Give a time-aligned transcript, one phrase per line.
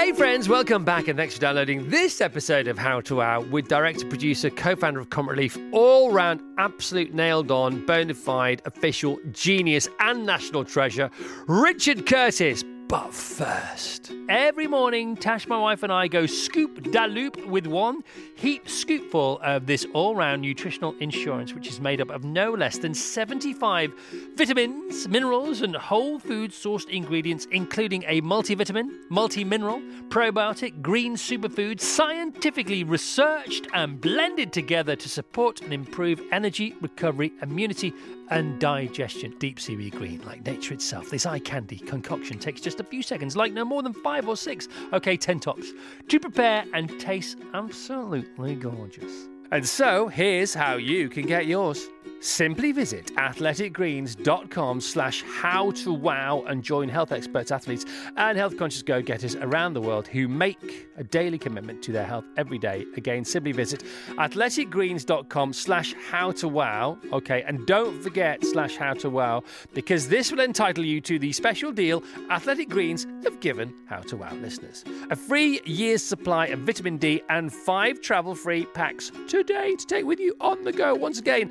[0.00, 3.68] Hey friends, welcome back and thanks for downloading this episode of How to Wow with
[3.68, 9.90] director, producer, co-founder of Comic Relief, all round absolute nailed on, bona fide, official genius
[10.00, 11.10] and national treasure,
[11.46, 12.64] Richard Curtis.
[12.90, 18.02] But first, every morning, Tash, my wife, and I go scoop da loop with one
[18.34, 22.78] heap scoopful of this all round nutritional insurance, which is made up of no less
[22.78, 23.92] than 75
[24.34, 31.80] vitamins, minerals, and whole food sourced ingredients, including a multivitamin, multi mineral, probiotic, green superfood,
[31.80, 37.94] scientifically researched and blended together to support and improve energy, recovery, immunity,
[38.30, 39.34] and digestion.
[39.38, 41.10] Deep seaweed green, like nature itself.
[41.10, 44.36] This eye candy concoction takes just a few seconds, like no more than five or
[44.36, 45.72] six, okay, ten tops,
[46.08, 49.28] to prepare and tastes absolutely gorgeous.
[49.52, 51.88] And so, here's how you can get yours.
[52.20, 58.82] Simply visit athleticgreens.com slash how to wow and join health experts, athletes, and health conscious
[58.82, 62.84] go getters around the world who make a daily commitment to their health every day.
[62.96, 66.98] Again, simply visit athleticgreens.com slash how to wow.
[67.12, 71.32] Okay, and don't forget slash how to wow because this will entitle you to the
[71.32, 74.84] special deal Athletic Greens have given How to Wow listeners.
[75.10, 80.04] A free year's supply of vitamin D and five travel free packs today to take
[80.04, 80.94] with you on the go.
[80.94, 81.50] Once again,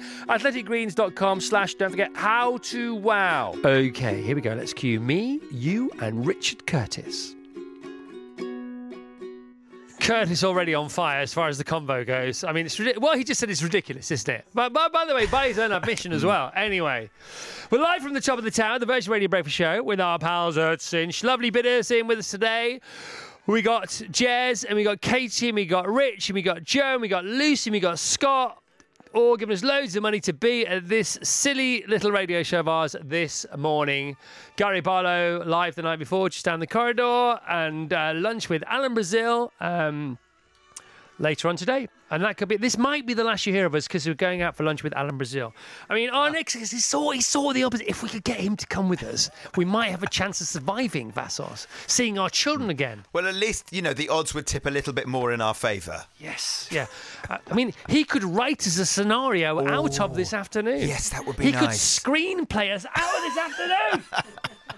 [0.63, 3.53] athleticgreens.com slash don't forget how to wow.
[3.63, 4.53] Okay, here we go.
[4.53, 7.35] Let's cue me, you, and Richard Curtis.
[9.99, 12.43] Curtis already on fire as far as the convo goes.
[12.43, 13.03] I mean, it's ridiculous.
[13.05, 14.45] Well, he just said it's ridiculous, isn't it?
[14.53, 16.51] But, but by the way, by his own admission as well.
[16.59, 17.09] Anyway,
[17.71, 20.19] we're live from the top of the tower, the Virgin Radio Breakfast Show with our
[20.19, 21.23] pals at Cinch.
[21.23, 22.81] Lovely bitters in with us today.
[23.47, 26.93] We got Jez and we got Katie and we got Rich and we got Joe
[26.93, 28.61] and we got Lucy and we got Scott
[29.13, 32.67] all giving us loads of money to be at this silly little radio show of
[32.67, 34.15] ours this morning.
[34.55, 38.93] Gary Barlow live the night before, just down the corridor, and uh, lunch with Alan
[38.93, 40.17] Brazil um,
[41.19, 41.87] later on today.
[42.11, 44.15] And that could be, this might be the last you hear of us because we're
[44.15, 45.53] going out for lunch with Alan Brazil.
[45.89, 47.87] I mean, our next, he saw, he saw the opposite.
[47.87, 50.47] If we could get him to come with us, we might have a chance of
[50.47, 53.05] surviving Vassos, seeing our children again.
[53.13, 55.53] Well, at least, you know, the odds would tip a little bit more in our
[55.53, 56.05] favour.
[56.19, 56.87] Yes, yeah.
[57.29, 60.81] Uh, I mean, he could write us a scenario out of this afternoon.
[60.87, 61.99] Yes, that would be He could nice.
[61.99, 64.03] screenplay us out of this afternoon.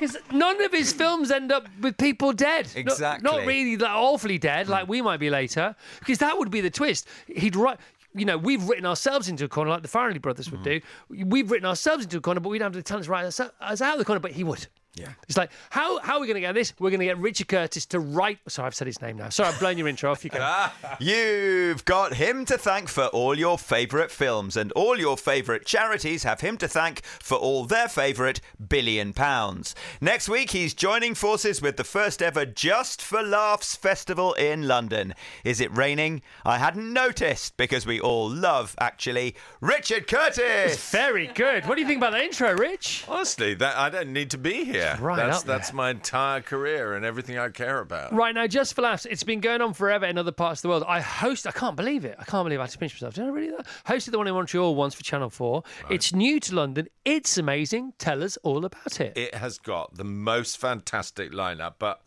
[0.00, 2.66] Because none of his films end up with people dead.
[2.66, 3.30] Not- Exactly.
[3.30, 5.76] Not, really that awfully dead, like we might be later.
[5.98, 7.06] Because that would be the twist.
[7.26, 7.78] He'd write.
[8.12, 11.14] You know, we've written ourselves into a corner like the Farrelly brothers would mm-hmm.
[11.14, 11.24] do.
[11.26, 13.38] We've written ourselves into a corner, but we don't have the talent to write us
[13.38, 14.18] us out of the corner.
[14.20, 14.66] But he would.
[14.94, 15.10] Yeah.
[15.28, 16.74] It's like, how, how are we going to get this?
[16.80, 18.38] We're going to get Richard Curtis to write.
[18.48, 19.28] Sorry, I've said his name now.
[19.28, 20.24] Sorry, I've blown your intro off.
[20.24, 20.66] You go.
[21.00, 26.24] You've got him to thank for all your favourite films, and all your favourite charities
[26.24, 29.74] have him to thank for all their favourite billion pounds.
[30.00, 35.14] Next week, he's joining forces with the first ever Just for Laughs festival in London.
[35.44, 36.22] Is it raining?
[36.44, 40.90] I hadn't noticed because we all love, actually, Richard Curtis.
[40.90, 41.66] Very good.
[41.66, 43.04] What do you think about the intro, Rich?
[43.08, 44.79] Honestly, that I don't need to be here.
[45.00, 48.12] Right that's that's my entire career and everything I care about.
[48.12, 50.68] Right now, just for laughs, it's been going on forever in other parts of the
[50.68, 50.84] world.
[50.86, 52.16] I host, I can't believe it.
[52.18, 53.14] I can't believe I had to pinch myself.
[53.14, 53.50] Did I really?
[53.50, 53.66] That?
[53.86, 55.62] Hosted the one in Montreal once for Channel 4.
[55.90, 56.88] It's new to London.
[57.04, 57.94] It's amazing.
[57.98, 59.16] Tell us all about it.
[59.16, 62.02] It has got the most fantastic lineup, but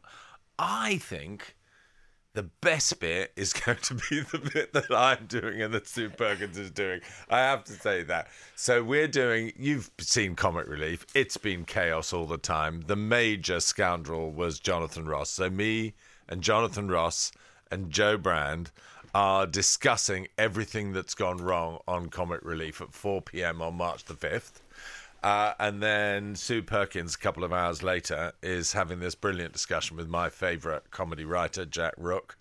[0.57, 1.55] I think
[2.33, 6.09] the best bit is going to be the bit that I'm doing and that Sue
[6.09, 7.01] Perkins is doing.
[7.29, 8.27] I have to say that.
[8.55, 9.53] So we're doing.
[9.57, 11.05] You've seen Comic Relief.
[11.13, 12.83] It's been chaos all the time.
[12.87, 15.29] The major scoundrel was Jonathan Ross.
[15.29, 15.93] So me
[16.27, 17.31] and Jonathan Ross
[17.71, 18.71] and Jo Brand
[19.15, 23.61] are discussing everything that's gone wrong on Comic Relief at 4 p.m.
[23.61, 24.62] on March the 5th.
[25.23, 29.95] Uh, and then Sue Perkins, a couple of hours later, is having this brilliant discussion
[29.95, 32.37] with my favourite comedy writer, Jack Rooke,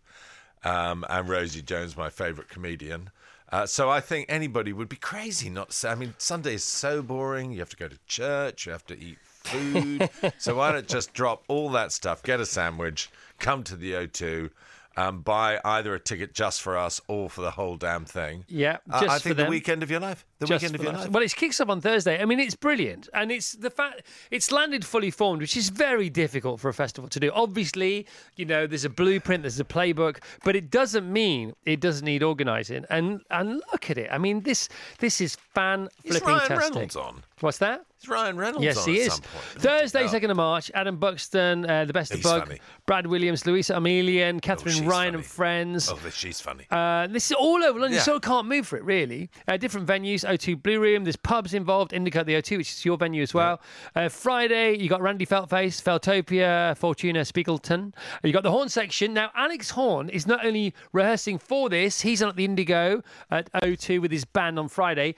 [0.65, 3.11] um, and Rosie Jones, my favourite comedian.
[3.53, 5.91] Uh, so I think anybody would be crazy not to say.
[5.91, 7.53] I mean, Sunday is so boring.
[7.53, 8.67] You have to go to church.
[8.67, 10.09] You have to eat food.
[10.39, 14.51] so why not just drop all that stuff, get a sandwich, come to the O2,
[14.97, 18.45] um, buy either a ticket just for us or for the whole damn thing.
[18.49, 20.25] Yeah, Uh, just I for think the weekend of your life.
[20.43, 21.09] The Just weekend of your life.
[21.11, 22.21] Well, it kicks off on Thursday.
[22.21, 26.11] I mean, it's brilliant, and it's the fact it's landed fully formed, which is very
[26.11, 27.31] difficult for a festival to do.
[27.33, 28.07] Obviously,
[28.37, 32.23] you know, there's a blueprint, there's a playbook, but it doesn't mean it doesn't need
[32.23, 32.85] organising.
[32.91, 34.09] And and look at it.
[34.11, 34.69] I mean, this
[34.99, 36.59] this is fan flipping Ryan tastic.
[36.75, 37.23] Reynolds on?
[37.41, 37.85] What's that?
[38.01, 39.13] Is Ryan Reynolds Yes, he at is.
[39.15, 39.45] some point?
[39.63, 40.09] Thursday, Oh.
[40.09, 40.71] second of March.
[40.75, 42.61] Adam Buxton, uh, the best of He's Bug, funny.
[42.87, 45.89] Brad Williams, Luisa Omielan, Katherine she's Ryan, and friends.
[45.89, 46.67] Oh, she's funny.
[46.71, 48.03] Uh, this is all over London, Yeah.
[48.03, 49.29] so I can't move for it really.
[49.49, 51.05] Uh, different venues O2 Blue Room.
[51.05, 51.93] There's pubs involved.
[51.93, 53.61] Indigo at the O2, which is your venue as well.
[53.95, 57.95] Uh, Friday, you got Randy Feltface, Feltopia, Fortuna, Spiegeltent.
[58.23, 59.13] You got the horn section.
[59.13, 63.53] Now, Alex Horne is not only rehearsing for this, he's on at the Indigo at
[63.53, 65.15] O2 with his band on Friday.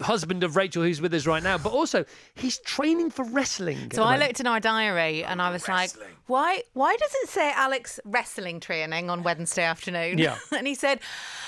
[0.00, 2.04] Husband of Rachel, who's with us right now, but also
[2.34, 3.90] he's training for wrestling.
[3.92, 4.22] So I moment.
[4.22, 5.90] looked in our diary and I was like,
[6.26, 10.18] why why does it say Alex wrestling training on Wednesday afternoon?
[10.18, 10.36] Yeah.
[10.56, 11.00] and he said,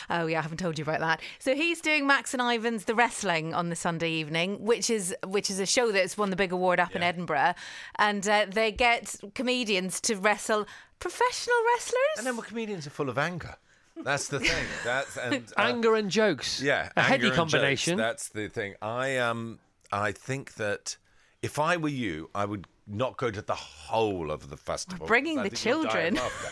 [0.08, 1.20] Oh yeah, I haven't told you about that.
[1.38, 5.50] So he's doing Max and Ivan's The Wrestling on the Sunday evening, which is which
[5.50, 7.54] is a show that's won the big award up in Edinburgh.
[7.96, 10.66] And uh, they get comedians to wrestle
[10.98, 12.18] professional wrestlers.
[12.18, 13.56] And then we're comedians are full of anger.
[14.04, 14.66] That's the thing.
[14.84, 16.60] That's and uh, anger and jokes.
[16.62, 17.98] Yeah, a heady combination.
[17.98, 18.74] jokes, That's the thing.
[18.82, 19.58] I um,
[19.92, 20.96] I think that
[21.42, 25.06] if I were you, I would not go to the whole of the festival.
[25.06, 26.14] Bringing the think die of children.
[26.14, 26.48] laughter.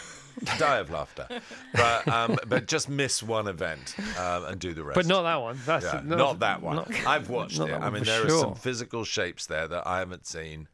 [0.59, 1.27] die of laughter,
[1.75, 4.95] but um, but just miss one event um, and do the rest.
[4.95, 5.59] but not that one.
[5.67, 6.77] That's Yeah, no, not that one.
[6.77, 7.73] not- I've watched it.
[7.73, 10.69] I mean, for there are some physical shapes there that I haven't seen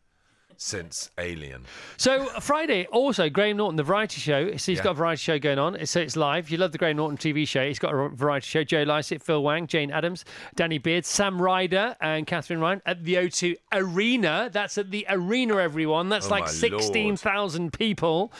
[0.56, 1.64] since Alien.
[1.96, 4.56] So Friday, also Graham Norton, the variety show.
[4.56, 4.84] So he's Yeah.
[4.84, 5.84] got a variety show going on.
[5.86, 6.50] So it's live.
[6.50, 7.66] You love the Graham Norton TV show.
[7.66, 8.64] He's got a variety show.
[8.64, 10.24] Joe Lycett, Phil Wang, Jayde Adams,
[10.54, 14.50] Danny Beard, Sam Ryder, and Katherine Ryan at the O2 Arena.
[14.52, 16.08] That's at the arena, everyone.
[16.08, 18.32] That's Oh, like sixteen thousand people.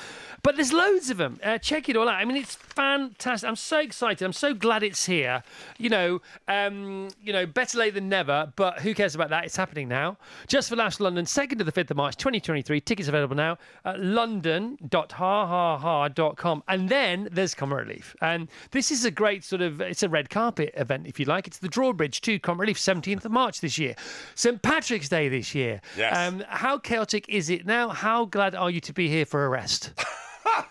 [0.42, 1.40] But there's loads of them.
[1.42, 2.16] Uh, check it all out.
[2.16, 3.48] I mean, it's fantastic.
[3.48, 4.22] I'm so excited.
[4.22, 5.42] I'm so glad it's here.
[5.78, 8.52] You know, um, you know, better late than never.
[8.54, 9.46] But who cares about that?
[9.46, 10.18] It's happening now.
[10.46, 12.80] Just for Laughs London, second to the fifth of March, 2023.
[12.80, 16.62] Tickets available now at london.hahaha.com.
[16.68, 20.30] And then there's Comic Relief, and this is a great sort of it's a red
[20.30, 21.46] carpet event, if you like.
[21.46, 23.94] It's the Drawbridge to Comic Relief, 17th of March this year,
[24.34, 25.80] St Patrick's Day this year.
[25.96, 26.16] Yes.
[26.16, 27.90] Um, how chaotic is it now?
[27.90, 29.92] How glad are you to be here for a rest?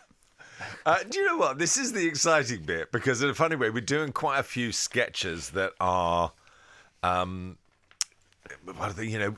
[0.86, 1.57] Uh, do you know what?
[1.57, 4.74] This is the exciting bit because, in a funny way, we're doing quite a few
[4.74, 6.33] sketches that are,
[7.03, 7.57] um,
[8.65, 9.06] what are they?
[9.06, 9.38] You know,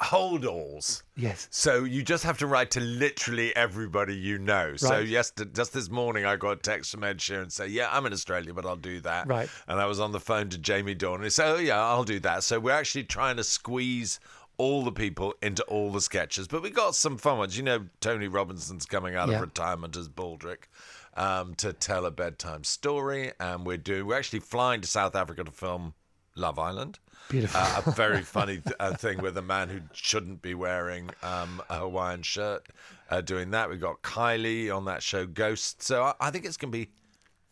[0.00, 1.02] hold alls.
[1.16, 1.46] Yes.
[1.50, 4.70] So you just have to write to literally everybody you know.
[4.70, 4.80] Right.
[4.80, 5.06] So Right.
[5.06, 8.12] yes, just this morning I got a text from Ed Sheeran say, "Yeah, I'm in
[8.12, 9.48] Australia, but I'll do that." Right.
[9.68, 11.16] And I was on the phone to Jamie Dornan.
[11.16, 14.20] and he said, "Oh yeah, I'll do that." So we're actually trying to squeeze
[14.56, 17.56] all the people into all the sketches, but we got some fun ones.
[17.56, 19.36] You know, Tony Robinson's coming out Yeah.
[19.36, 20.64] of retirement as Baldrick.
[21.14, 24.06] Um, to tell a bedtime story, and we're doing.
[24.06, 25.94] We're actually flying to South Africa to film
[26.36, 27.00] Love Island.
[27.28, 27.60] Beautiful.
[27.60, 31.78] Uh, a very funny uh, thing with a man who shouldn't be wearing um, a
[31.78, 32.66] Hawaiian shirt
[33.10, 33.68] uh, doing that.
[33.70, 35.82] We've got Kylie on that show, Ghost.
[35.82, 36.90] So I, I think it's going to be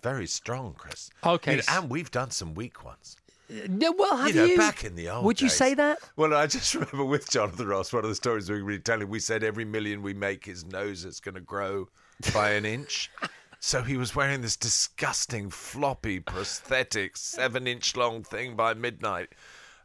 [0.03, 1.11] very strong, Chris.
[1.25, 1.53] Okay.
[1.53, 3.17] You know, and we've done some weak ones.
[3.49, 4.57] Yeah, well, have you you?
[4.59, 5.57] back in the old Would you days.
[5.57, 5.99] say that?
[6.17, 9.21] Well, I just remember with Jonathan Ross, one of the stories we were telling, we
[9.21, 11.89] said every million we make, his nose is going to grow
[12.35, 13.11] by an inch.
[13.61, 19.31] So he was wearing this disgusting floppy prosthetic seven inch long thing by midnight,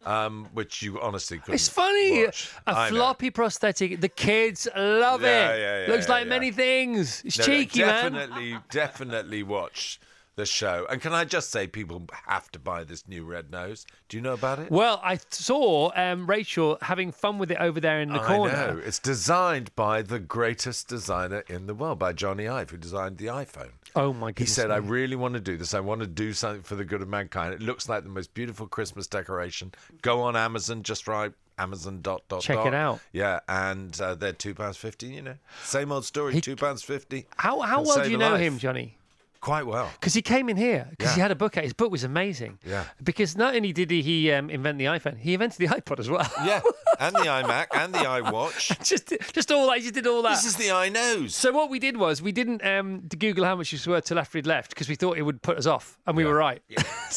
[0.06, 1.56] um, which you honestly couldn't.
[1.56, 2.26] It's funny.
[2.26, 2.52] watch.
[2.68, 4.02] A floppy prosthetic.
[4.02, 5.60] The kids love Yeah, it.
[5.60, 7.22] yeah, yeah, Looks like many things.
[7.26, 8.14] It's No, no, cheeky, man.
[8.14, 10.00] definitely, definitely watch
[10.36, 10.88] the show.
[10.90, 13.86] And can I just say, people have to buy this new red nose.
[14.10, 14.72] Do you know about it?
[14.72, 18.54] Well, I saw um, Rachel having fun with it over there in the I corner.
[18.54, 18.82] know.
[18.84, 23.28] It's designed by the greatest designer in the world, by Jony Ive, who designed the
[23.28, 23.72] iPhone.
[23.96, 24.50] Oh my goodness.
[24.50, 25.74] He said, I really want to do this.
[25.74, 27.54] I want to do something for the good of mankind.
[27.54, 29.72] It looks like the most beautiful Christmas decoration.
[30.02, 32.68] Go on Amazon, just write Amazon dot dot Check dot.
[32.68, 33.00] it out.
[33.12, 35.10] Yeah, and uh, they're two pounds fifty.
[35.10, 36.42] You know, same old story.
[36.42, 37.28] two pounds fifty.
[37.38, 38.42] How how well do you know life.
[38.42, 38.94] him, Jony?
[39.44, 39.92] Quite well.
[40.00, 41.66] Because he came in here because he had a book out.
[41.66, 42.60] His book was amazing.
[42.66, 42.86] Yeah.
[43.04, 46.10] Because not only did he, he um, invent the iPhone, he invented the iPod as
[46.10, 46.26] well.
[46.46, 46.62] Yeah,
[47.02, 48.82] and the iMac and the iWatch.
[48.86, 49.80] just just all that.
[49.80, 50.36] He just did all that.
[50.36, 51.32] This is the I iNose.
[51.32, 54.18] So what we did was we didn't um, Google how much it was worth till
[54.18, 56.62] after he'd left because we thought it would put us off, and we were right.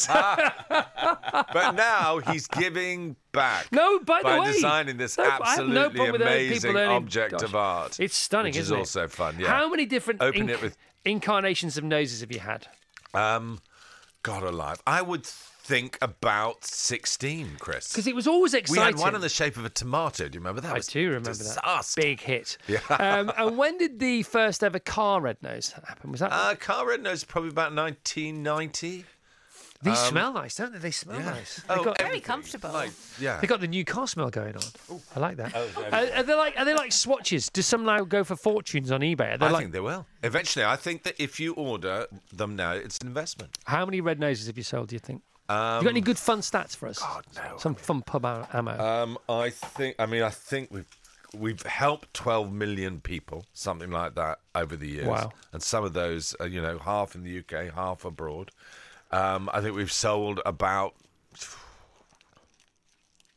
[0.09, 3.71] But now he's giving back.
[3.71, 7.55] No, by the by way, designing this no, no absolutely with amazing object Gosh, of
[7.55, 7.99] art.
[7.99, 8.79] It's stunning, which is isn't it?
[8.79, 9.35] also fun.
[9.39, 9.47] Yeah.
[9.47, 12.67] How many different Open it with- incarnations of noses have you had?
[13.13, 13.61] Um,
[14.23, 14.81] God alive.
[14.85, 17.89] I would think about 16, Chris.
[17.89, 18.81] Because it was always exciting.
[18.81, 20.27] We had one in the shape of a tomato.
[20.29, 20.71] Do you remember that?
[20.71, 21.61] I was do remember disaster.
[22.01, 22.57] that big hit.
[22.89, 26.11] Um, and when did the first ever car red nose happen?
[26.11, 26.31] Was that?
[26.31, 29.05] Uh, car red nose probably about 1990.
[29.83, 30.79] These smell nice, don't they?
[30.79, 31.61] They smell nice.
[31.67, 32.71] They Oh, got, Very comfortable.
[32.71, 33.39] Like, yeah.
[33.39, 34.99] they got the new car smell going on.
[35.15, 35.51] I like that.
[35.55, 37.49] Oh, are, are they like are they like swatches?
[37.49, 39.33] Do some now go for fortunes on eBay?
[39.33, 40.05] Are they I like think they will.
[40.23, 43.57] Eventually, I think that if you order them now, it's an investment.
[43.65, 44.89] how many red noses have you sold?
[44.89, 45.21] Do you think?
[45.49, 46.99] Um, you got any good fun stats for us?
[46.99, 48.77] God, no, Some fun pub ammo.
[48.77, 49.95] Um, I think.
[49.99, 50.85] I mean, I think we've
[51.37, 55.07] we've helped 12 million people, something like that, over the years.
[55.07, 55.31] Wow.
[55.53, 58.51] And some of those, are, you know, half in the UK, half abroad.
[59.11, 60.93] Um, I think we've sold about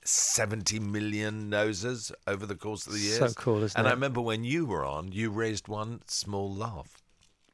[0.05, 3.35] 70 million noses over the course of the So years.
[3.35, 7.03] cool, isn't And I remember when you were on, you raised one small laugh.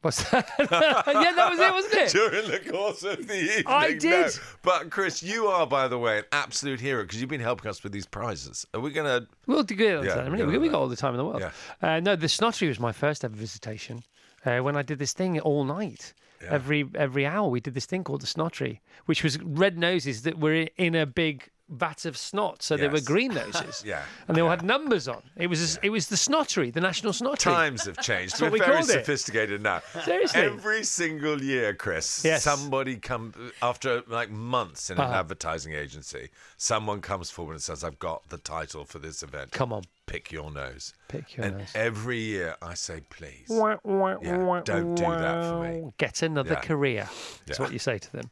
[0.02, 0.48] What's that?
[0.60, 2.10] yeah, that was it, wasn't it?
[2.12, 3.64] During the course of the evening.
[3.66, 3.98] I no.
[3.98, 4.32] did.
[4.62, 7.82] But Chris, you are, by the way, an absolute hero because you've been helping us
[7.82, 8.64] with these prizes.
[8.72, 9.26] Are we going to.
[9.46, 10.04] We'll do good.
[10.04, 11.42] Yeah, Yeah, we'll we, get we, on got all the time in the world.
[11.82, 14.04] Uh, no, the snottery was my first ever visitation.
[14.44, 16.14] Uh, when I did this thing all night,
[16.48, 20.38] every every hour we did this thing called the snottery, which was red noses that
[20.38, 23.82] were in a big vat of snot, so they were green noses.
[23.84, 25.20] Yeah, and they all had numbers on.
[25.36, 27.38] It was it was the snottery, the national snottery.
[27.54, 28.40] Times have changed.
[28.40, 28.92] We're we very called it.
[28.92, 29.82] sophisticated now.
[30.04, 30.42] Seriously.
[30.42, 32.44] Every single year, Chris, Yes.
[32.44, 35.14] somebody come after like months in an Uh-huh.
[35.20, 39.50] advertising agency, someone comes forward and says, "I've got the title for this event.
[39.50, 39.82] Come on.
[40.06, 41.72] Pick your nose." Pick your and nose.
[41.74, 45.92] every year I say, "Please." Wah, wah, Yeah, wah, don't do that for me.
[45.98, 46.60] Get another Yeah.
[46.60, 47.08] career.
[47.46, 47.64] That's Yeah.
[47.64, 48.30] what you say to them.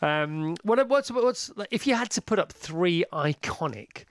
[0.00, 4.04] Um, what, what's what's like, if you had to put up three iconic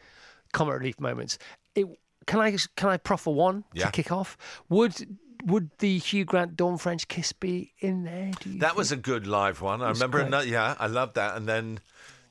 [0.53, 1.37] comic relief moments?
[1.75, 1.85] It,
[2.27, 4.37] can I can I proffer one to kick off?
[4.69, 8.31] Would would the Hugh Grant Dawn French kiss be in there?
[8.39, 8.77] Do you That think?
[8.77, 9.81] was a good live one.
[9.81, 10.19] I remember.
[10.19, 11.35] Another, yeah, I loved that.
[11.35, 11.79] And then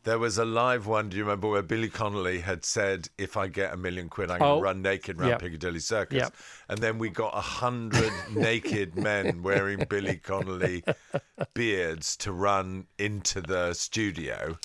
[0.05, 1.09] there was a live one.
[1.09, 4.39] Do you remember where Billy Connolly had said, "If I get a million quid, I'm
[4.39, 5.41] going Oh, to run naked around yep.
[5.41, 6.35] Piccadilly Circus." Yep.
[6.69, 10.85] And then we got a hundred naked men wearing Billy Connolly
[11.55, 14.59] beards to run into the studio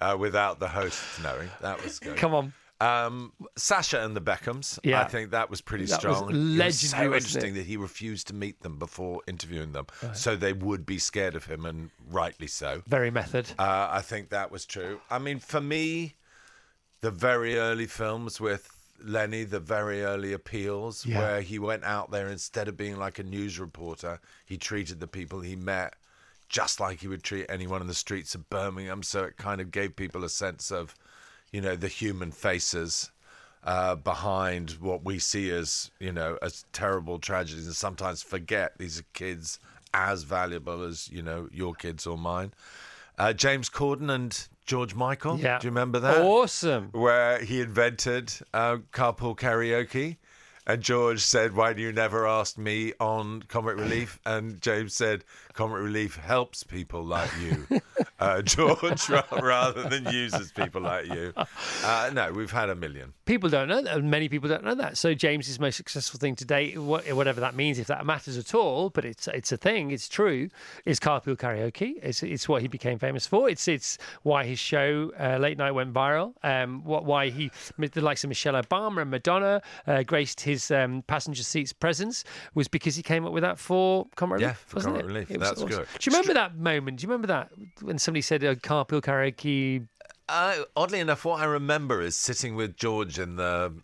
[0.00, 1.50] uh, without the hosts knowing.
[1.60, 2.16] That was good.
[2.16, 2.52] Come on.
[2.80, 4.78] Um, Sacha and the Beckhams.
[4.82, 5.02] Yeah.
[5.02, 6.28] I think that was pretty That was strong.
[6.32, 7.16] legendary, so wasn't it?
[7.16, 11.34] interesting that he refused to meet them before interviewing them, so they would be scared
[11.36, 12.82] of him, and rightly so.
[12.86, 13.50] Very method.
[13.58, 15.00] Uh, I think that was true.
[15.10, 16.14] I mean, for me,
[17.02, 18.70] the very early films with
[19.02, 21.18] Lenny, the very early appeals, Yeah.
[21.18, 25.06] where he went out there instead of being like a news reporter, he treated the
[25.06, 25.94] people he met
[26.48, 29.02] just like he would treat anyone in the streets of Birmingham.
[29.04, 30.94] So it kind of gave people a sense of,
[31.52, 33.10] you know, the human faces.
[33.62, 38.98] Uh, behind what we see as you know as terrible tragedies and sometimes forget these
[38.98, 39.58] are kids
[39.92, 42.54] as valuable as you know your kids or mine
[43.20, 45.38] uh, James Corden and George Michael.
[45.38, 45.58] Yeah.
[45.58, 46.22] Do you remember that?
[46.22, 46.88] Awesome.
[46.92, 50.16] Where he invented uh, carpool karaoke.
[50.66, 54.18] And George said, Why do you never ask me on Comic Relief?
[54.24, 57.80] And James said, Comic Relief helps people like you,
[58.18, 61.32] uh, George, rather than uses people like you.
[61.84, 63.12] Uh, no, we've had a million.
[63.26, 64.02] People don't know that.
[64.02, 64.96] Many people don't know that.
[64.96, 68.90] So James's most successful thing to date, whatever that means, if that matters at all,
[68.90, 69.90] but it's it's a thing.
[69.90, 70.48] It's true.
[70.84, 71.94] Is carpool karaoke.
[72.02, 73.48] It's it's what he became famous for.
[73.48, 76.32] It's it's why his show uh, late night went viral.
[76.44, 81.02] Um, what why he the likes of Michelle Obama and Madonna uh, graced his um,
[81.06, 84.64] passenger seat's presence was because he came up with that for comic Yeah, relief.
[84.66, 85.39] for wasn't Comic it?
[85.40, 85.58] Relief.
[85.58, 85.98] It was That's good.
[86.00, 86.98] Do you remember that moment?
[86.98, 87.50] Do you remember that
[87.82, 89.86] when somebody said uh, carpool karaoke?
[90.28, 93.74] Uh, oddly enough, what I remember is sitting with George in the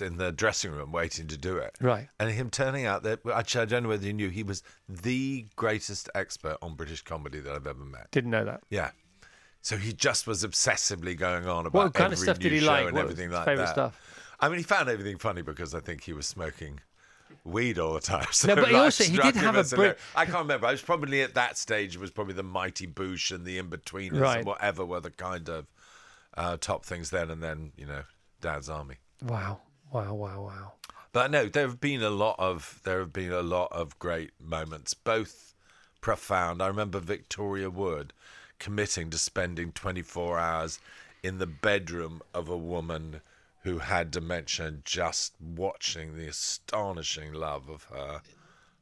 [0.00, 1.76] in the dressing room waiting to do it.
[1.80, 2.08] Right.
[2.18, 5.46] And him turning out that actually I don't know whether you knew he was the
[5.56, 8.10] greatest expert on British comedy that I've ever met.
[8.10, 8.62] Didn't know that.
[8.70, 8.90] Yeah.
[9.60, 12.60] So he just was obsessively going on about What kind of every stuff did he
[12.60, 12.86] show like?
[12.86, 13.72] and What everything like favourite that.
[13.74, 14.36] stuff?
[14.40, 16.80] I mean, he found everything funny because I think he was smoking
[17.44, 18.26] weed all the time.
[18.32, 20.66] So No, but he also- he did have a as bri- I can't remember.
[20.66, 21.94] I was probably at that stage.
[21.96, 24.38] It was probably the Mighty Boosh and the In-Betweeners Right.
[24.38, 25.66] and whatever were the kind of
[26.36, 27.30] uh, top things then.
[27.30, 28.02] And then you know,
[28.40, 28.96] Dad's Army.
[29.22, 29.60] Wow.
[29.92, 30.14] Wow.
[30.14, 30.42] Wow.
[30.42, 30.72] Wow.
[31.12, 34.32] But no, there have been a lot of there have been a lot of great
[34.40, 35.54] moments, both
[36.00, 36.60] profound.
[36.60, 38.12] I remember Victoria Wood
[38.58, 40.78] committing to spending 24 hours
[41.22, 43.20] in the bedroom of a woman
[43.64, 48.20] who had dementia, and just watching the astonishing love of her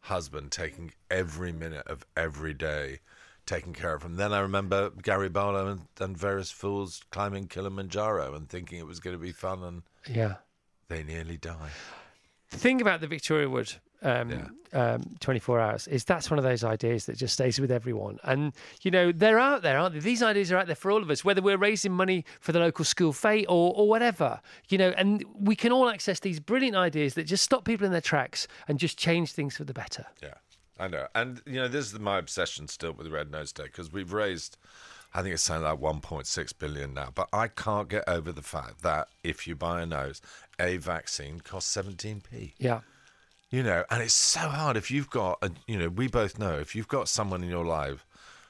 [0.00, 2.98] husband, taking every minute of every day,
[3.46, 4.16] taking care of him.
[4.16, 9.00] Then I remember Gary Barlow and, and various fools climbing Kilimanjaro and thinking it was
[9.00, 10.36] going to be fun, and Yeah.
[10.88, 11.70] they nearly die.
[12.50, 16.64] The thing about the Victoria Wood um, um, 24 hours is that's one of those
[16.64, 18.18] ideas that just stays with everyone.
[18.24, 20.00] And, you know, they're out there, aren't they?
[20.00, 22.60] These ideas are out there for all of us, whether we're raising money for the
[22.60, 26.76] local school fete or, or whatever, you know, and we can all access these brilliant
[26.76, 30.06] ideas that just stop people in their tracks and just change things for the better.
[30.22, 30.34] Yeah,
[30.78, 31.06] I know.
[31.14, 34.56] And, you know, this is my obsession still with Red Nose Day because we've raised,
[35.14, 37.10] I think it's something like 1.6 billion now.
[37.14, 40.22] But I can't get over the fact that if you buy a nose,
[40.58, 42.54] a vaccine costs 17p.
[42.58, 42.80] Yeah.
[43.52, 46.54] You know, and it's so hard if you've got, a, you know, we both know
[46.58, 48.06] if you've got someone in your life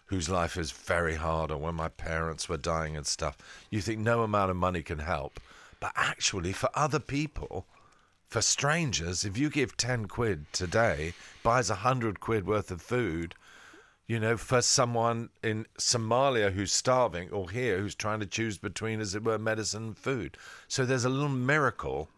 [0.06, 3.36] whose life is very hard, or when my parents were dying and stuff,
[3.68, 5.40] you think no amount of money can help.
[5.80, 7.66] But actually, for other people,
[8.28, 13.34] for strangers, if you give 10 quid today, buys 100 quid worth of food,
[14.06, 19.00] you know, for someone in Somalia who's starving or here who's trying to choose between,
[19.00, 20.36] as it were, medicine and food.
[20.68, 22.08] So there's a little miracle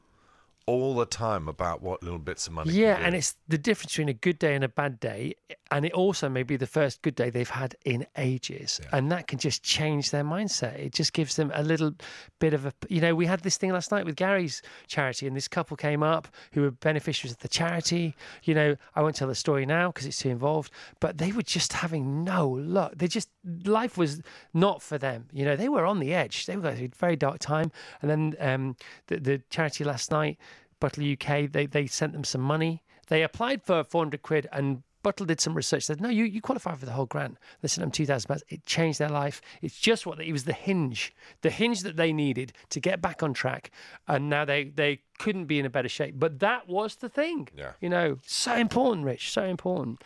[0.67, 2.73] all the time about what little bits of money.
[2.73, 5.35] Yeah, and it's the difference between a good day and a bad day,
[5.71, 9.27] and it also may be the first good day they've had in ages, and that
[9.27, 10.79] can just change their mindset.
[10.79, 11.95] It just gives them a little
[12.39, 15.37] bit of a, you know, we had this thing last night with Gary's charity, and
[15.37, 18.15] this couple came up who were beneficiaries of the charity.
[18.45, 21.43] You know, I won't tell the story now because it's too involved, but they were
[21.43, 22.93] just having no luck.
[22.97, 23.29] They just
[23.65, 24.23] life was
[24.55, 25.27] not for them.
[25.33, 26.47] You know, they were on the edge.
[26.47, 28.77] They were going through a very dark time, and then um,
[29.09, 30.39] the, the charity last night.
[30.85, 32.83] Butler UK, they, they sent them some money.
[33.07, 36.75] They applied for 400 quid and Butler did some research, said, no, you, you qualify
[36.75, 37.39] for the whole grant.
[37.63, 38.45] They sent them 2,000 pounds.
[38.51, 39.41] It changed their life.
[39.63, 43.23] It's just what, it was the hinge, the hinge that they needed to get back
[43.23, 43.71] on track.
[44.07, 46.17] And now they, they couldn't be in a better shape.
[46.19, 47.49] But that was the thing.
[47.57, 47.73] Yeah.
[47.81, 50.05] You know, so important, Rich, so important.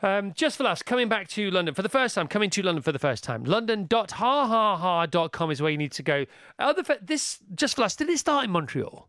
[0.00, 2.82] Um, just for us, coming back to London for the first time, coming to London
[2.82, 3.42] for the first time.
[3.42, 6.24] London.hahaha.com is where you need to go.
[6.60, 9.08] Other this just for us, did it start in Montreal?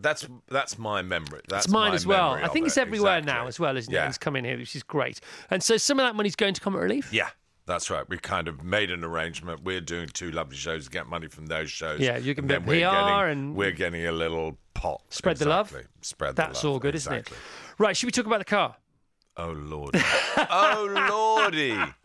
[0.00, 1.40] That's that's my memory.
[1.48, 2.32] That's It's mine as well.
[2.34, 3.40] I think it's it, everywhere exactly.
[3.42, 3.96] now as well, isn't it?
[3.96, 4.08] Yeah.
[4.08, 5.20] It's coming here, which is great.
[5.50, 7.12] And so some of that money's going to Comic Relief.
[7.12, 7.30] Yeah,
[7.66, 8.08] that's right.
[8.08, 9.64] We kind of made an arrangement.
[9.64, 11.98] We're doing two lovely shows to get money from those shows.
[12.00, 15.02] Yeah, you can and then we're PR getting, and- we're getting a little pot.
[15.10, 15.74] Spread the love.
[16.02, 16.74] Spread the That's love.
[16.74, 17.18] all good, exactly.
[17.20, 17.80] isn't it?
[17.80, 18.76] Right, should we talk about the car?
[19.36, 20.00] Oh lordy.
[20.36, 21.76] oh lordy.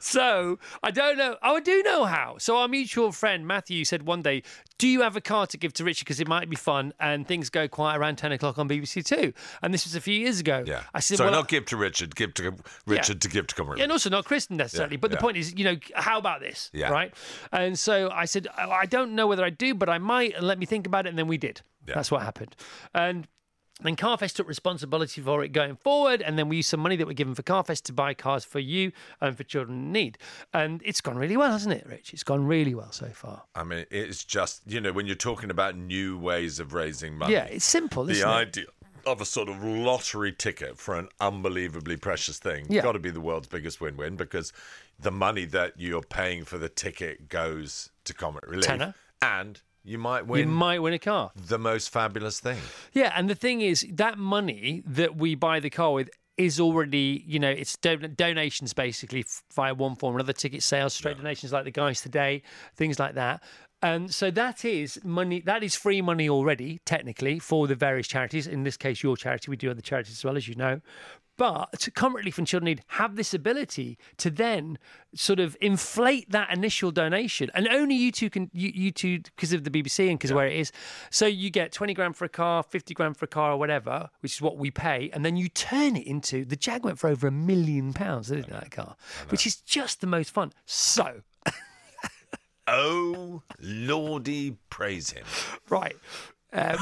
[0.00, 1.36] So I don't know.
[1.42, 2.36] Oh, I do know how.
[2.38, 4.42] So our mutual friend Matthew said one day,
[4.78, 7.26] "Do you have a car to give to Richard because it might be fun?" And
[7.26, 9.32] things go quiet around ten o'clock on BBC Two.
[9.62, 10.64] And this was a few years ago.
[10.66, 10.82] Yeah.
[10.94, 12.54] I said, so "Well, not give to Richard, give to
[12.86, 13.76] Richard to give to Comer.
[13.76, 14.96] Yeah, and also not Kristen necessarily.
[14.96, 16.70] Yeah, but the point is, you know, how about this?
[16.72, 16.90] Yeah.
[16.90, 17.14] Right.
[17.52, 20.46] And so I said, "Oh, I don't know whether I do, but I might, and
[20.46, 21.10] let me think about it.
[21.10, 21.60] And then we did.
[21.86, 21.94] Yeah.
[21.94, 22.54] That's what happened.
[22.94, 23.26] And
[23.80, 27.06] then Carfest took responsibility for it going forward, and then we used some money that
[27.06, 30.18] we're given for Carfest to buy cars for you and for children in need.
[30.52, 32.12] And it's gone really well, hasn't it, Rich?
[32.12, 33.42] It's gone really well so far.
[33.54, 37.34] I mean, it's just you know when you're talking about new ways of raising money.
[37.34, 38.32] Yeah, it's simple, the isn't it?
[38.32, 38.64] idea
[39.06, 42.82] of a sort of lottery ticket for an unbelievably precious thing Yeah.
[42.82, 44.52] got to be the world's biggest win-win because
[44.98, 48.94] the money that you're paying for the ticket goes to Comic Relief, Tenner.
[49.22, 50.40] and you might win.
[50.40, 51.32] You might win a car.
[51.34, 52.58] the most fabulous thing.
[52.92, 57.24] Yeah, and the thing is, that money that we buy the car with is already,
[57.26, 59.24] you know, it's don- donations basically
[59.54, 62.42] via one form or another, ticket sales, straight donations like the guys today,
[62.76, 63.42] things like that.
[63.80, 68.46] And so that is money, that is free money already, technically, for the various charities.
[68.46, 70.80] In this case, your charity, we do other charities as well, as you know.
[71.38, 74.76] But Comic Relief and Children Need have this ability to then
[75.14, 79.54] sort of inflate that initial donation, and only you two can you, you two because
[79.54, 80.72] of the BBC and because of where it is.
[81.10, 84.10] So you get twenty grand for a car, fifty grand for a car, or whatever,
[84.20, 87.08] which is what we pay, and then you turn it into the Jag went for
[87.08, 88.96] over a million pounds, didn't that car,
[89.28, 90.52] which is just the most fun.
[90.66, 91.22] So
[92.70, 95.24] Oh lordy, praise him!
[95.70, 95.96] right.
[96.52, 96.78] Um,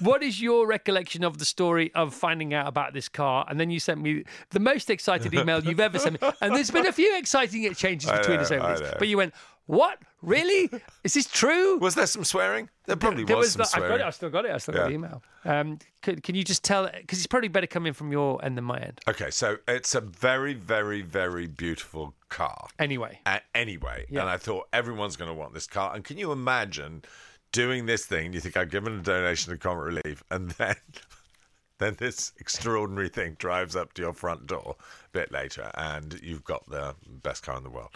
[0.00, 3.44] what is your recollection of the story of finding out about this car?
[3.48, 6.28] And then you sent me the most excited email you've ever sent me.
[6.40, 8.94] And there's been a few exciting exchanges between know, us over this.
[8.98, 9.34] But you went,
[9.66, 9.98] What?
[10.22, 10.70] Really?
[11.04, 11.76] Is this true?
[11.78, 12.68] Was there some swearing?
[12.86, 14.06] There probably There was, some the- I've got it.
[14.06, 14.50] I still got it.
[14.50, 14.88] I still got Yeah.
[14.88, 15.22] the email.
[15.44, 16.88] Um, can, can you just tell?
[16.88, 19.00] Because it's probably better coming from your end than my end.
[19.06, 22.66] Okay, so it's a very, very, very beautiful car.
[22.78, 24.22] Anyway, A- anyway, Yeah.
[24.22, 25.94] and I thought everyone's going to want this car.
[25.94, 27.02] And can you imagine
[27.56, 28.32] doing this thing?
[28.32, 30.76] You think I've given a donation to Comic Relief, and then
[31.78, 36.44] then this extraordinary thing drives up to your front door a bit later, and you've
[36.44, 37.90] got the best car in the world.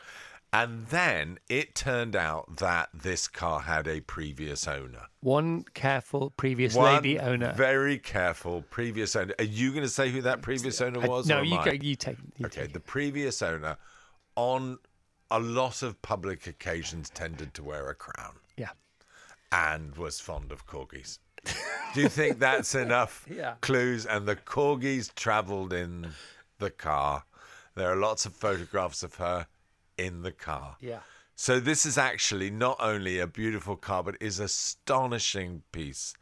[0.52, 5.02] And then it turned out that this car had a previous owner.
[5.20, 7.52] one careful previous One lady owner.
[7.52, 9.32] Very careful previous owner.
[9.38, 11.28] Are you going to say who that previous uh, owner I- was?
[11.28, 11.64] no, or you I?
[11.66, 11.70] go.
[11.70, 12.16] You take.
[12.38, 12.72] You Okay, take.
[12.72, 13.76] the previous owner
[14.34, 14.78] on
[15.30, 18.70] a lot of public occasions tended to wear a crown Yeah.
[19.52, 21.18] And was fond of corgis.
[21.94, 23.54] Do you think that's enough Yeah.
[23.60, 24.06] clues?
[24.06, 26.08] And the corgis travelled in
[26.58, 27.24] the car.
[27.74, 29.46] There are lots of photographs of her
[29.96, 30.76] in the car.
[30.80, 31.00] Yeah.
[31.34, 36.14] So this is actually not only a beautiful car, but is astonishing piece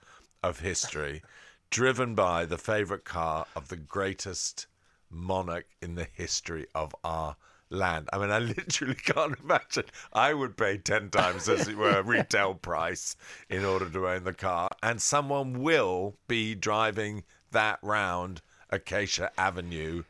[0.43, 1.23] of history,
[1.71, 4.67] driven by the favourite car of the greatest
[5.11, 7.37] monarch in the history of our
[7.71, 8.09] land.
[8.13, 9.85] I mean, I literally can't imagine.
[10.13, 13.17] I would pay ten times, as it were, retail price
[13.49, 20.05] in order to own the car, and someone will be driving that round Acacia Avenue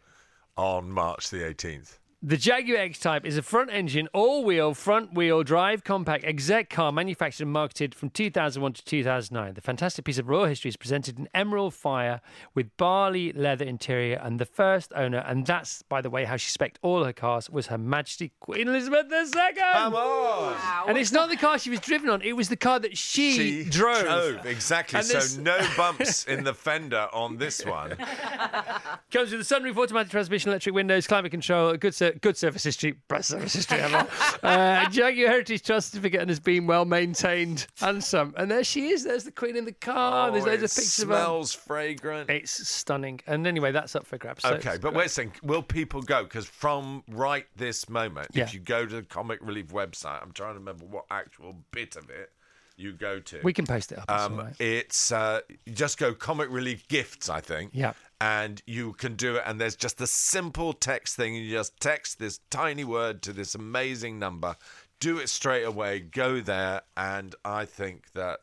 [0.56, 1.97] on March the 18th.
[2.20, 6.68] The Jaguar X Type is a front engine, all wheel, front wheel drive compact exec
[6.68, 9.54] car manufactured and marketed from 2001 to 2009.
[9.54, 12.20] The fantastic piece of royal history is presented in emerald fire
[12.56, 16.50] with barley leather interior, and the first owner, and that's, by the way, how she
[16.50, 19.52] spec'd all her cars, was Her Majesty Queen Elizabeth II.
[19.72, 20.88] Come on.
[20.88, 23.62] And it's not the car she was driven on, it was the car that she,
[23.62, 24.44] drove.
[24.44, 24.98] exactly.
[24.98, 27.90] And so this- no bumps in the fender on this one.
[29.12, 32.64] Comes with a sunroof, automatic transmission, electric windows, climate control, a good ser- good service
[32.64, 34.06] history, best service history ever.
[34.42, 37.66] uh, Jaguar Heritage Trust certificate and has been well maintained.
[37.78, 38.34] Handsome.
[38.36, 39.04] And there she is.
[39.04, 40.30] There's the Queen in the car.
[40.30, 41.14] There's Oh, loads of pictures of her.
[41.16, 42.30] smells fragrant.
[42.30, 43.20] It's stunning.
[43.26, 44.42] And anyway, that's up for grabs.
[44.42, 45.06] So Okay, but great.
[45.06, 45.32] a second.
[45.42, 46.22] Will people go?
[46.24, 48.44] Because from right this moment, Yeah.
[48.44, 51.96] if you go to the Comic Relief website, I'm trying to remember what actual bit
[51.96, 52.30] of it
[52.76, 53.40] you go to.
[53.42, 54.04] we can post it up.
[54.08, 54.54] It's Um, right.
[54.60, 55.40] It's uh,
[55.72, 57.70] just go Comic Relief Gifts, I think.
[57.74, 57.92] Yeah.
[58.20, 61.34] And you can do it, and there's just a simple text thing.
[61.34, 64.56] You just text this tiny word to this amazing number.
[64.98, 66.00] Do it straight away.
[66.00, 68.40] Go there, and I think that.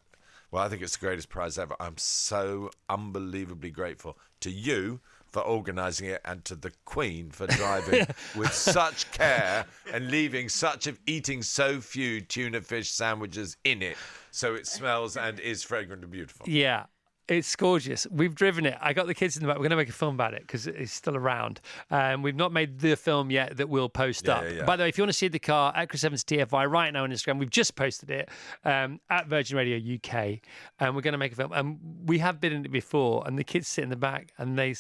[0.52, 1.76] Well, I think it's the greatest prize ever.
[1.80, 5.02] I'm so unbelievably grateful to you
[5.36, 8.08] for organising it and to the Queen for driving
[8.38, 13.98] with such care and leaving such of eating so few tuna fish sandwiches in it
[14.32, 16.48] so it smells and is fragrant and beautiful.
[16.48, 16.86] Yeah.
[17.28, 18.06] It's gorgeous.
[18.12, 18.78] We've driven it.
[18.80, 19.58] I got the kids in the back.
[19.58, 21.60] We're going to make a film about it because it's still around.
[21.90, 24.44] Um, we've not made the film yet that we'll post Yeah, up.
[24.44, 24.66] yeah, yeah.
[24.66, 26.94] By the way, if you want to see the car at Chris Evans TFI right
[26.94, 28.30] now on Instagram, we've just posted it
[28.64, 30.40] um, at Virgin Radio UK,
[30.80, 31.52] and we're going to make a film.
[31.52, 34.58] And we have been in it before, and the kids sit in the back and
[34.60, 34.76] they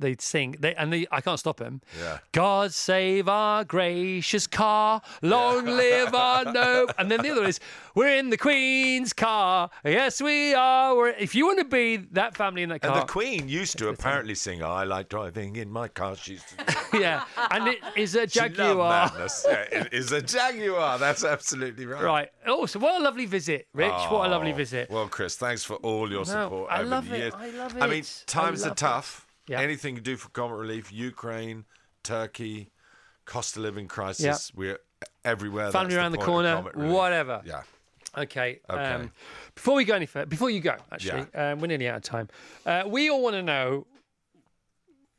[0.00, 0.56] they sing.
[0.58, 1.80] They and they I can't stop them.
[2.00, 2.18] Yeah.
[2.32, 6.88] God save our gracious car, long live our no.
[6.98, 7.60] And then the other is,
[7.94, 9.70] we're in the Queen's car.
[9.84, 10.96] Yes, we are.
[10.96, 13.78] We're, if you want to be that family in that car, And the Queen used
[13.78, 16.16] to apparently sing, I like driving in my car.
[16.16, 19.12] She used to yeah, and it is a Jaguar.
[19.16, 20.98] Yeah, it is a Jaguar.
[20.98, 22.02] That's absolutely right.
[22.02, 22.28] Right.
[22.46, 23.92] Oh, so what a lovely visit, Rich.
[24.08, 24.90] what a lovely Oh, visit.
[24.90, 27.18] Well, Chris, thanks for all your support I over love the it.
[27.18, 27.34] years.
[27.36, 27.82] I love it.
[27.82, 28.04] I mean.
[28.04, 29.26] I times are tough.
[29.28, 29.29] it.
[29.50, 29.60] Yeah.
[29.60, 31.64] Anything you do for comic relief, Ukraine,
[32.04, 32.70] Turkey,
[33.24, 34.78] cost of living crisis, we're
[35.24, 35.72] everywhere.
[35.72, 37.42] Family around the of corner, whatever.
[37.44, 37.62] Yeah.
[38.16, 38.60] Okay.
[38.70, 38.92] Okay.
[38.92, 39.10] Um,
[39.56, 42.28] before we go any further, before you go, actually, um, we're nearly out of time.
[42.64, 43.88] Uh, we all want to know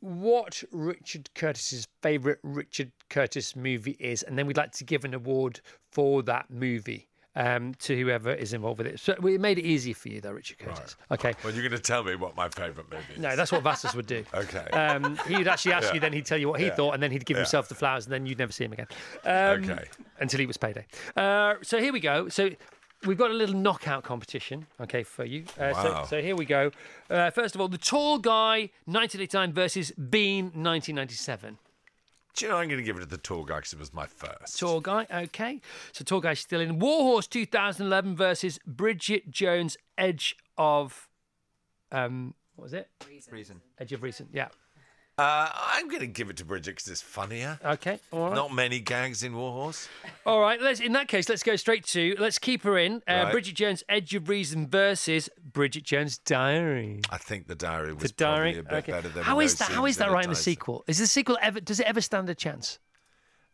[0.00, 5.12] what Richard Curtis's favourite Richard Curtis movie is, and then we'd like to give an
[5.12, 7.06] award for that movie.
[7.34, 9.00] Um, to whoever is involved with it.
[9.00, 10.96] So we made it easy for you, though, Richard Curtis.
[11.10, 11.32] Okay.
[11.42, 13.20] Well, you're going to tell me what my favourite movie is.
[13.20, 14.22] No, that's what Vassos would do.
[14.34, 14.66] Okay.
[14.70, 15.94] Um, he'd actually ask Yeah.
[15.94, 16.74] you, then he'd tell you what he Yeah.
[16.74, 18.86] thought, and then he'd give himself the flowers, and then you'd never see him again.
[19.24, 19.84] Um, Okay.
[20.20, 20.84] Until he was payday.
[21.16, 22.28] Uh, so here we go.
[22.28, 22.50] So
[23.06, 25.44] we've got a little knockout competition, okay, for you.
[25.58, 26.02] Uh, Wow.
[26.04, 26.70] so, so here we go.
[27.08, 31.56] Uh, first of all, the tall guy 1989 versus Bean 1997.
[32.34, 33.92] Do you know I'm going to give it to the tall guy because it was
[33.92, 34.58] my first.
[34.58, 35.60] Tall guy, okay.
[35.92, 36.78] So tall guy's still in.
[36.78, 41.08] Warhorse 2011 versus Bridget Jones Edge of.
[41.90, 42.88] Um, what was it?
[43.30, 43.60] Reason.
[43.78, 44.28] Edge of Reason.
[44.32, 44.48] Yeah.
[45.22, 47.58] Uh, I'm going to give it to Bridget because it's funnier.
[47.64, 48.00] Okay.
[48.10, 48.34] All right.
[48.34, 49.88] Not many gags in Warhorse.
[50.26, 50.80] All right, let's.
[50.80, 52.16] In that case, let's go straight to.
[52.18, 53.02] Let's keep her in.
[53.06, 53.32] Uh, Right.
[53.32, 57.00] Bridget Jones' Edge of Reason versus Bridget Jones' Diary.
[57.10, 58.54] I think the diary was The Diary.
[58.54, 58.92] probably a bit okay.
[58.92, 59.68] better than How those is that?
[59.68, 60.42] How scenes is that in right in the Tyson.
[60.52, 60.84] sequel?
[60.88, 61.60] Is the sequel ever?
[61.60, 62.78] Does it ever stand a chance?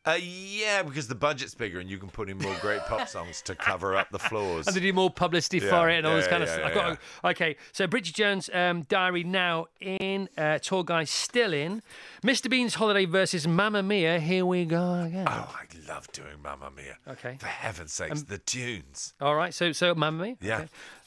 [0.06, 3.42] Uh, yeah, because the budget's bigger and you can put in more great pop songs
[3.42, 4.66] to cover up the flaws.
[4.68, 6.72] And they do more publicity Yeah, for it and all yeah, this kind yeah, of
[6.72, 6.98] stuff.
[7.22, 7.56] got okay.
[7.72, 10.28] So Bridget Jones' um, Diary now in.
[10.38, 11.82] Uh, Tall guy still in.
[12.22, 12.48] Mr.
[12.48, 14.18] Bean's Holiday versus Mamma Mia.
[14.20, 15.26] Here we go again.
[15.28, 16.96] Oh, I love doing Mamma Mia.
[17.08, 17.32] Okay.
[17.32, 19.14] Um, For heaven's sakes, the tunes.
[19.20, 19.52] All right.
[19.52, 20.37] So so Mamma Mia.
[20.40, 20.56] Yeah.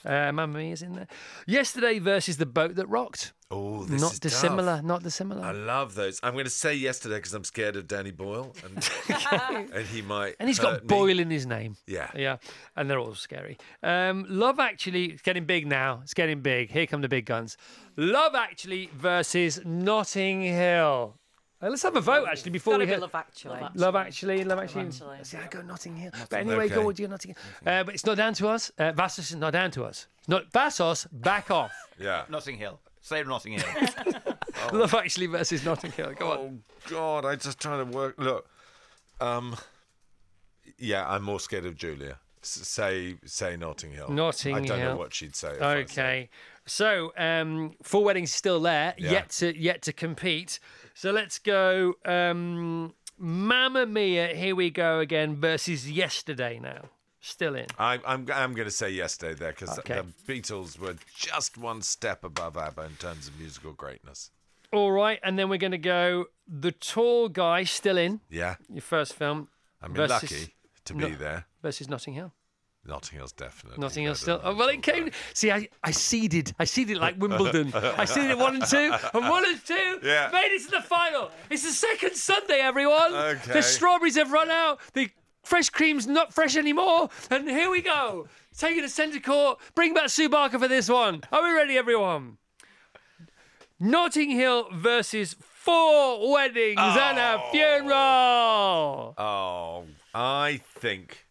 [0.05, 0.27] Okay.
[0.27, 1.07] Uh, Mamma Mia's in there.
[1.47, 3.33] Yesterday versus the boat that rocked.
[3.53, 4.77] Oh, this not is dissimilar.
[4.77, 4.85] tough.
[4.85, 5.43] Not dissimilar.
[5.43, 6.19] I love those.
[6.23, 8.89] I'm going to say yesterday because I'm scared of Danny Boyle, and,
[9.73, 10.35] and he might.
[10.39, 10.87] And he's hurt got me.
[10.87, 11.75] Boyle in his name.
[11.85, 12.09] Yeah.
[12.15, 12.37] Yeah.
[12.75, 13.57] And they're all scary.
[13.83, 15.99] Um, Love Actually, it's getting big now.
[16.03, 16.71] It's getting big.
[16.71, 17.57] Here come the big guns.
[17.97, 21.17] Love Actually versus Notting Hill.
[21.63, 23.01] Uh, let's have a vote actually before Gotta we be hit.
[23.01, 23.59] Love Actually.
[23.75, 24.87] Love Actually, Love Actually.
[24.87, 25.17] Actually.
[25.23, 26.11] See, I go Notting Hill.
[26.29, 26.85] But anyway, go Okay.
[26.85, 27.73] with your Notting Hill.
[27.73, 28.71] Uh, but it's not down to us.
[28.79, 30.07] Uh, Vassos is not down to us.
[30.27, 31.71] Not Vassos, back off.
[31.99, 32.23] Yeah.
[32.29, 32.79] Notting Hill.
[33.01, 33.65] Say Notting Hill.
[34.73, 36.13] Love Actually versus Notting Hill.
[36.17, 36.37] Go on.
[36.39, 36.59] Oh
[36.89, 38.15] God, I just trying to work.
[38.17, 38.47] Look,
[39.19, 39.55] um,
[40.77, 42.19] yeah, I'm more scared of Julia.
[42.43, 44.09] S- say, say Notting Hill.
[44.09, 44.63] Notting Hill.
[44.63, 44.89] I don't Hill.
[44.91, 45.49] know what she'd say.
[45.59, 46.29] Okay.
[46.65, 49.11] So, um, Four Weddings still there, Yeah.
[49.11, 50.59] yet to yet to compete.
[50.93, 51.95] So let's go.
[52.05, 56.89] Um, Mamma Mia, here we go again versus Yesterday now,
[57.21, 57.67] still in.
[57.79, 60.01] I, I'm I'm going to say yesterday there because Okay.
[60.25, 64.31] the Beatles were just one step above ABBA in terms of musical greatness.
[64.73, 68.81] All right, and then we're going to go the tall guy still in Yeah, your
[68.81, 69.49] first film
[69.81, 70.53] I mean, versus, lucky
[70.85, 71.15] to be No.
[71.15, 71.45] there.
[71.61, 72.33] versus Notting Hill.
[72.83, 73.79] Notting Hill's definitely.
[73.79, 74.41] Notting Hill still.
[74.43, 75.11] Oh, well, it came.
[75.11, 76.55] Tall See, I, I seeded.
[76.57, 77.71] I seeded like Wimbledon.
[77.75, 80.29] I seeded one and two, and one and two Yeah.
[80.33, 81.29] made it to the final.
[81.51, 83.13] It's the second Sunday, everyone.
[83.13, 83.53] Okay.
[83.53, 84.79] The strawberries have run out.
[84.93, 85.11] The
[85.43, 87.09] fresh cream's not fresh anymore.
[87.29, 88.27] And here we go.
[88.57, 89.59] Taking the centre court.
[89.75, 91.21] Bring back Sue Barker for this one.
[91.31, 92.37] Are we ready, everyone?
[93.79, 97.49] Notting Hill versus four weddings and a oh.
[97.51, 99.13] funeral.
[99.17, 101.25] Oh, I think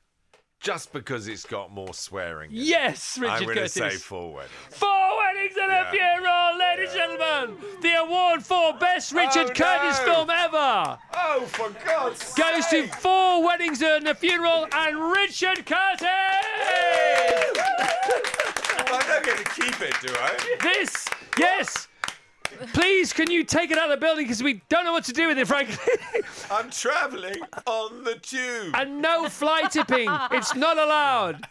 [0.60, 2.50] just because it's got more swearing.
[2.50, 3.72] in Yes, Richard I'm going to Curtis.
[3.74, 4.46] say forward.
[4.68, 5.90] Four weddings and a Yeah.
[5.90, 7.80] funeral, ladies and gentlemen.
[7.80, 10.04] The award for best oh, Richard Oh, Curtis no.
[10.14, 12.36] film ever Oh, for God's sake!
[12.36, 16.06] goes to Four Weddings and a Funeral and Richard Curtis.
[18.76, 20.36] I'm not going to keep it, do I?
[20.62, 21.06] This,
[21.38, 21.88] yes.
[22.72, 25.12] Please, can you take it out of the building because we don't know what to
[25.12, 25.76] do with it, frankly.
[26.50, 28.74] I'm travelling on the tube.
[28.74, 30.08] and no fly tipping.
[30.32, 31.46] It's not allowed.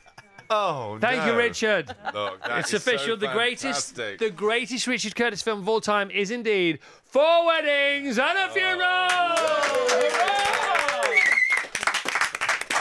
[0.49, 1.35] oh, Thank you.
[1.37, 1.95] Richard.
[2.13, 3.17] Look, It's is so official.
[3.17, 8.37] the greatest, the greatest Richard Curtis film of all time is indeed Four Weddings and
[8.37, 9.07] a Funeral.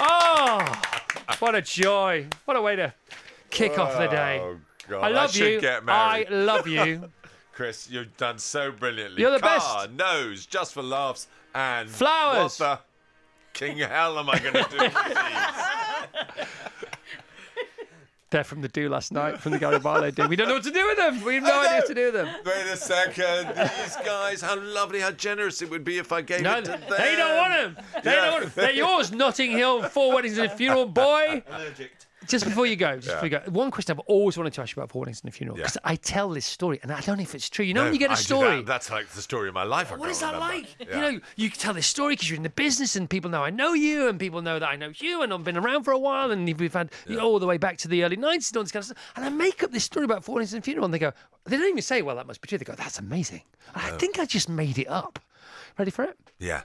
[0.00, 0.58] Oh,
[1.28, 2.26] oh what a joy!
[2.44, 2.92] What a way to
[3.50, 4.38] kick off the day.
[4.42, 4.56] Oh,
[4.88, 5.04] God.
[5.04, 5.68] I love should you.
[5.88, 7.10] I love you.
[7.58, 9.20] Chris, you've done so brilliantly.
[9.20, 9.90] You're the Car, best.
[9.90, 12.60] nose, just for laughs, and Flowers.
[12.60, 12.84] What
[13.52, 14.94] the king hell am I going to do with
[16.36, 16.46] these?
[18.30, 20.28] They're from the do last night, from the Gary Barlow do.
[20.28, 21.24] We don't know what to do with them.
[21.24, 22.28] We have no idea what to do with them.
[22.46, 23.48] Wait a second.
[23.56, 26.70] These guys, how lovely, how generous it would be if I gave No, it to
[26.70, 26.80] them.
[26.96, 27.84] they don't want them.
[28.04, 28.20] They Yeah.
[28.26, 28.52] don't want them.
[28.54, 30.86] They're yours, Notting Hill, Four Weddings and a Funeral.
[30.86, 31.42] Boy,
[32.26, 34.74] just before you go, just before you go, one question I've always wanted to ask
[34.76, 35.64] you about Four Weddings and Funeral Yeah.
[35.64, 37.64] because I tell this story and I don't know if it's true.
[37.64, 38.56] You know when you get a I story.
[38.56, 38.66] that.
[38.66, 39.96] That's like the story of my life.
[39.96, 40.54] What is that remember.
[40.56, 40.66] like?
[40.80, 40.96] Yeah.
[40.96, 43.50] You know, you tell this story because you're in the business and people know I
[43.50, 45.98] know you and people know that I know you and I've been around for a
[45.98, 48.56] while and we've had you know, all the way back to the early 90s and
[48.58, 49.12] all this kind of stuff.
[49.16, 51.12] And I make up this story about Four Weddings and Funeral and they go,
[51.46, 52.58] they don't even say, well, that must be true.
[52.58, 53.42] They go, that's amazing.
[53.74, 55.18] And I think I just made it up.
[55.78, 56.18] Ready for it?
[56.38, 56.62] yeah.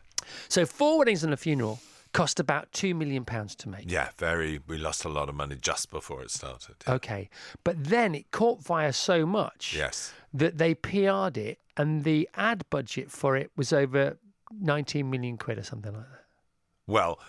[0.47, 1.79] So, Four Weddings and a Funeral
[2.13, 3.91] cost about £2 million to make.
[3.91, 4.59] Yeah, very.
[4.67, 6.75] We lost a lot of money just before it started.
[6.87, 7.29] Okay.
[7.63, 10.13] But then it caught fire so much Yes.
[10.33, 14.17] that they PR'd it and the ad budget for it was over
[14.59, 16.19] 19 million quid or something like that.
[16.85, 17.19] Well,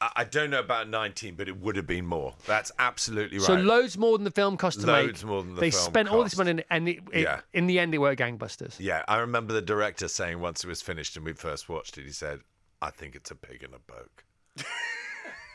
[0.00, 2.34] I don't know about 19, but it would have been more.
[2.46, 3.46] That's absolutely right.
[3.46, 5.06] So loads more than the film cost to make.
[5.06, 7.40] Loads more than the they film spent all this money, and it, it, Yeah.
[7.54, 8.74] in the end, it were gangbusters.
[8.78, 12.04] yeah, I remember the director saying once it was finished and we first watched it,
[12.04, 12.40] he said,
[12.82, 14.24] I think it's a pig in a poke.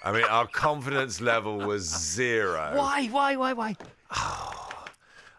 [0.03, 2.73] I mean, our confidence level was zero.
[2.75, 3.07] Why?
[3.07, 3.35] Why?
[3.35, 3.53] Why?
[3.53, 3.75] Why?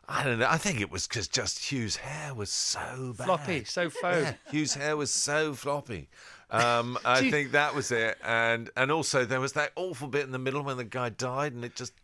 [0.09, 0.49] I don't know.
[0.49, 3.27] I think it was because just Hugh's hair was so bad.
[3.27, 4.23] Floppy, so faux.
[4.23, 6.09] Yeah, Hugh's hair was so floppy.
[6.51, 10.33] Um, I think that was it, and and also there was that awful bit in
[10.33, 11.95] the middle when the guy died, and it just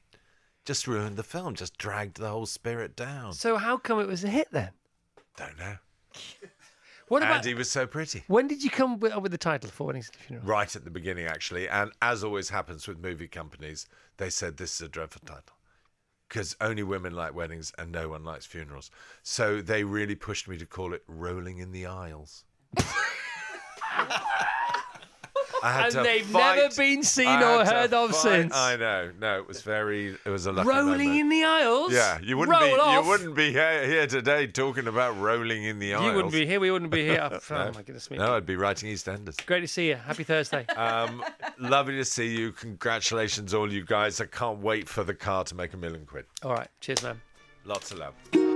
[0.64, 3.34] just ruined the film, just dragged the whole spirit down.
[3.34, 4.70] So how come it was a hit then?
[5.36, 5.76] Don't know.
[7.08, 8.24] What And about he was so pretty.
[8.26, 10.46] when did you come with, with the title for Weddings and a Funeral?
[10.46, 13.86] Right at the beginning, actually, and as always happens with movie companies,
[14.18, 15.54] they said this is a dreadful title
[16.28, 18.90] because only women like weddings and no one likes funerals.
[19.22, 22.44] So they really pushed me to call it "Rolling in the Aisles."
[25.62, 28.54] And they've fight- never been seen or heard of fight- since.
[28.54, 29.10] I know.
[29.20, 30.16] No, it was very.
[30.24, 31.20] It was a lucky Rolling moment.
[31.20, 31.92] in the aisles.
[31.92, 32.80] Yeah, you wouldn't Roll be.
[32.80, 33.02] off.
[33.04, 36.04] You wouldn't be here, here today talking about rolling in the aisles.
[36.06, 36.60] You wouldn't be here.
[36.60, 37.28] We wouldn't be here.
[37.50, 38.18] Oh, my goodness me.
[38.18, 39.44] No, I'd be writing EastEnders.
[39.46, 39.96] Great to see you.
[39.96, 40.64] Happy Thursday.
[40.76, 41.24] Um,
[41.58, 42.52] lovely to see you.
[42.52, 44.20] Congratulations, all you guys.
[44.20, 46.24] I can't wait for the car to make a million quid.
[46.42, 46.68] All right.
[46.80, 47.20] Cheers, man.
[47.64, 48.14] Lots of love.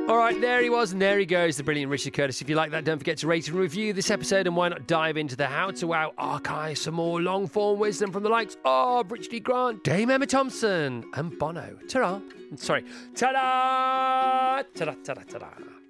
[0.09, 2.43] All right, there he was, and there he goes, the brilliant Richard Curtis.
[2.43, 4.87] If you like that, don't forget to rate and review this episode, and why not
[4.89, 8.57] dive into the How to Wow archive, some more long form wisdom from the likes
[8.65, 9.41] of Richard E.
[9.41, 11.79] Grant, Dame Emma Thompson, and Bono.
[11.89, 12.21] Ta-ra.
[12.57, 12.85] Sorry.
[13.15, 14.63] Ta-da!
[14.75, 15.82] Ta-da, ta-da, ta-da.